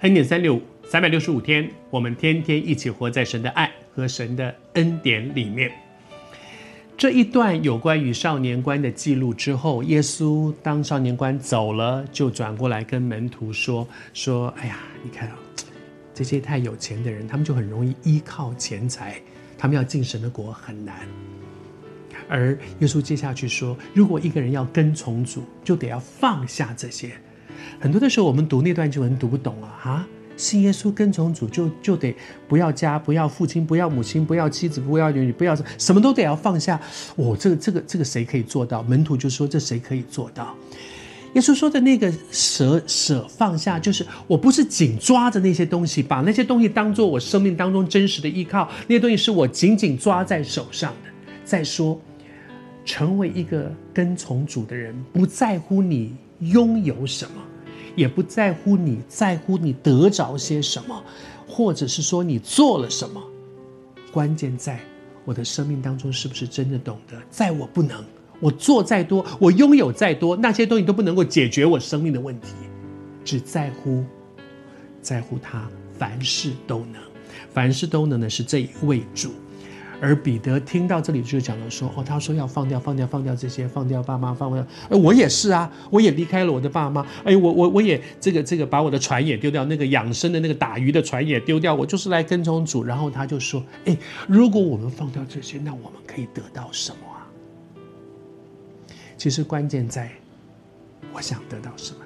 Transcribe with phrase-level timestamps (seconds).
[0.00, 5.72] 恩典三六五，三百六十五天，我们天天一起活在神的爱和神的恩典里面。
[6.98, 15.38] 这一段有关于少年官的记录之后，耶稣当少年官走了，就转过来跟门徒说：“说，哎呀，你看啊，
[16.12, 19.18] 这些太有钱的人，他们就很容易依靠钱财，
[19.56, 21.08] 他们要进神的国很难。
[22.28, 27.12] 而耶稣接下去说，如果一个人要跟从主，就得要放下这些。
[27.80, 32.14] 很多的时候，我们读那段经文读不懂啊，哈。”信耶稣跟从主就就得
[32.46, 36.78] 不要家，不要父亲，不要母亲，不要妻子，不要儿女，不要什么都得要放下。
[37.16, 38.82] 哦，这个这个这个谁可以做到？
[38.82, 40.54] 门徒就说：“这谁可以做到？”
[41.32, 51.10] 耶稣说的那个舍舍放下，就是我不是紧抓着那些东西，把那些东西当做我生命当中真实的依靠，那些东西是我紧紧抓在手上的。
[51.46, 51.98] 再说，
[52.84, 57.42] 成为一个跟从主的人，不在乎你拥有什么。
[57.96, 61.02] 也不在乎你在乎你得着些什么，
[61.48, 63.20] 或者是说你做了什么，
[64.12, 64.78] 关键在
[65.24, 68.04] 我的生命当中是不是真的懂得，在我不能，
[68.38, 72.48] 我做再多，我拥有再多，那些东西都不能够解决我生命的问题，
[73.24, 74.04] 只在乎，
[75.00, 77.02] 在乎他凡事都能，
[77.52, 79.30] 凡事都能的是这一位主。
[80.00, 84.62] 而彼得听到这里就讲了说：“哦，他说要放掉，放掉，放掉这些，放掉爸妈，放掉。
[84.90, 87.06] 哎，我也是啊，我也离开了我的爸妈。
[87.24, 92.84] 哎，我我我也这个这个把我的船也丢掉，那个养生的那个打鱼的船也丢掉，我就是来跟从主。
[92.84, 93.96] 然后他就说：哎，
[94.28, 97.26] 如果我们放掉这些，那我们可以得到什么啊？
[99.16, 100.10] 其实关键在，
[101.12, 102.00] 我想得到什么？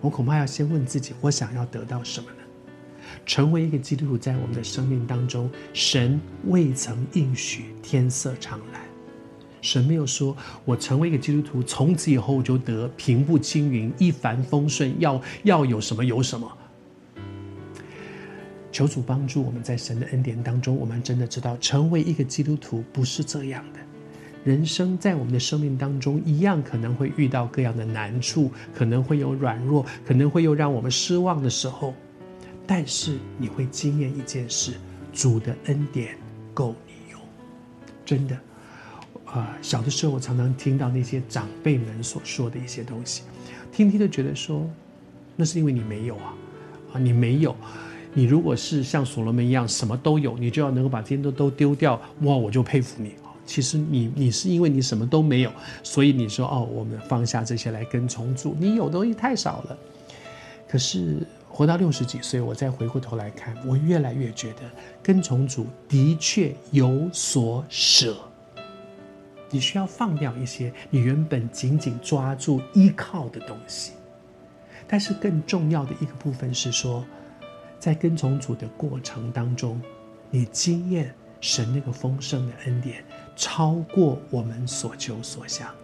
[0.00, 2.28] 我恐怕要先问自己，我想要得到什么？”
[3.26, 8.82] 成为一个基督徒，在我们的生命当中，神未曾应许天色常蓝。
[9.60, 16.50] 神没有说，我成为一个基督徒，从此以后就得平步青云、一帆风顺，要要有什么有什么。
[18.70, 23.80] 求主帮助我们在神的恩典当中，我们真的知道，成为一个基督徒不是这样的。
[24.44, 31.92] 人生在我们的生命当中，一样可能会遇到各样的难处，可能会有软弱，可能会有让我们失望的时候。
[32.70, 34.74] 但是你会经验一件事，
[35.10, 36.18] 主的恩典
[36.52, 37.18] 够你用，
[38.04, 38.38] 真的。
[39.24, 43.22] 啊、小的时候我常常听到那些长辈们所说的一些东西，
[43.72, 44.68] 听听就觉得说，
[45.34, 46.34] 那是因为你没有啊，
[46.92, 47.56] 啊，你没有。
[48.12, 53.14] 你如果是像所罗门一样什么都有，你就要能够把这些都都丢掉，哇，我就佩服你。
[53.46, 55.50] 其实你你是因为你什么都没有，
[55.82, 59.78] 所以你说哦，我们放下这些来跟从主，你有东西太少了。
[60.68, 61.26] 可是。
[61.58, 64.60] 活到六十几岁，我再回过头来看，我越来越觉得
[65.02, 68.16] 跟从主的确有所舍。
[69.50, 73.94] 你需要放掉一些你原本紧紧抓住依靠的东西，
[74.86, 77.04] 但是更重要的一个部分是说，
[77.80, 79.82] 在跟从主的过程当中，
[80.30, 83.04] 你经验神那个丰盛的恩典，
[83.34, 85.74] 超过我们所求所想。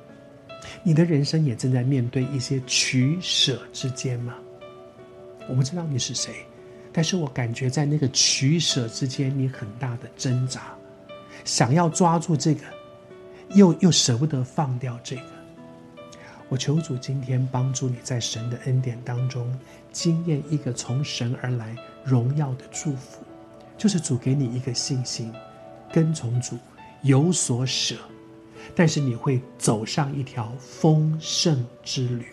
[0.84, 4.36] 你的人生也正在面对一些取舍之间吗？
[5.48, 6.46] 我不知道你是谁，
[6.92, 10.74] 但是我感觉在那个取舍之间，你很大的挣扎，
[11.44, 12.62] 想要抓住这个，
[13.50, 15.22] 又又舍不得放掉这个。
[16.48, 19.54] 我求主今天帮助你在神的恩典当中，
[19.92, 21.74] 经验一个从神而来
[22.04, 23.22] 荣耀的祝福，
[23.76, 25.32] 就是主给你一个信心，
[25.92, 26.56] 跟从主
[27.02, 27.96] 有所舍，
[28.74, 32.26] 但是你会走上一条丰盛之旅，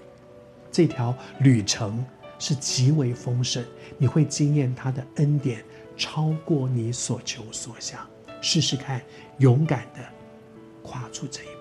[0.71, 2.03] 这条旅程。
[2.41, 3.63] 是极为丰盛，
[3.99, 5.63] 你会惊艳他的恩典
[5.95, 8.09] 超过你所求所想。
[8.41, 8.99] 试试看，
[9.37, 9.99] 勇敢的
[10.81, 11.55] 跨出这一